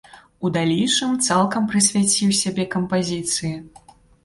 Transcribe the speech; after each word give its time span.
У 0.47 0.49
далейшым 0.53 1.11
цалкам 1.27 1.69
прысвяціў 1.75 2.33
сябе 2.41 2.67
кампазіцыі. 2.79 3.55